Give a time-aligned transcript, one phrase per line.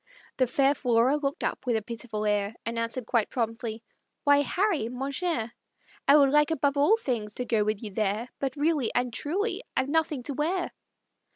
[0.37, 3.83] The fair Flora looked up, with a pitiful air, And answered quite promptly,
[4.23, 5.53] "Why, Harry, mon cher,
[6.07, 9.61] I should like above all things to go with you there, But really and truly
[9.77, 10.71] I've nothing to wear."